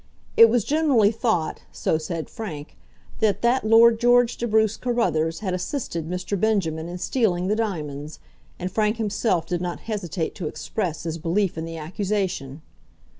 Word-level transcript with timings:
It 0.35 0.49
was 0.49 0.63
generally 0.63 1.11
thought, 1.11 1.61
so 1.71 1.99
said 1.99 2.27
Frank, 2.27 2.75
that 3.19 3.43
that 3.43 3.63
Lord 3.63 3.99
George 3.99 4.35
de 4.35 4.47
Bruce 4.47 4.75
Carruthers 4.75 5.41
had 5.41 5.53
assisted 5.53 6.09
Mr. 6.09 6.39
Benjamin 6.39 6.89
in 6.89 6.97
stealing 6.97 7.49
the 7.49 7.55
diamonds, 7.55 8.17
and 8.57 8.71
Frank 8.71 8.97
himself 8.97 9.45
did 9.45 9.61
not 9.61 9.81
hesitate 9.81 10.33
to 10.33 10.47
express 10.47 11.03
his 11.03 11.19
belief 11.19 11.55
in 11.55 11.65
the 11.65 11.77
accusation. 11.77 12.63